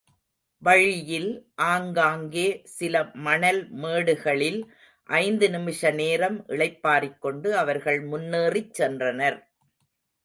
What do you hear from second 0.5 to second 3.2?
வழியில் ஆங்காங்கே சில